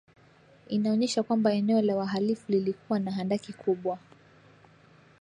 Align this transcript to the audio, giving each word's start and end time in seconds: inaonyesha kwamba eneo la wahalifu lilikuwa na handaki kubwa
inaonyesha 0.69 1.23
kwamba 1.23 1.53
eneo 1.53 1.81
la 1.81 1.95
wahalifu 1.95 2.51
lilikuwa 2.51 2.99
na 2.99 3.11
handaki 3.11 3.53
kubwa 3.53 3.99